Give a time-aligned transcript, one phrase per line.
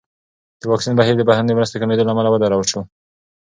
[0.59, 2.81] د واکسین بهیر د بهرنیو مرستو کمېدو له امله ودرول شو.